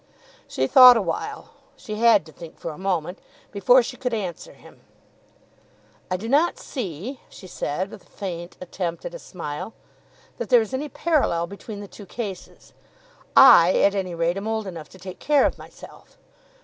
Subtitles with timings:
[0.47, 3.19] She thought awhile, she had to think for a moment,
[3.51, 4.81] before she could answer him.
[6.09, 9.75] "I do not see," she said, with a faint attempt at a smile,
[10.39, 12.73] "that there is any parallel between the two cases.
[13.37, 16.17] I, at any rate, am old enough to take care of myself.